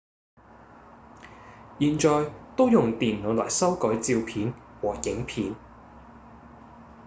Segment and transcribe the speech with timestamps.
[1.77, 5.53] 現在都用電腦來修改照片和影片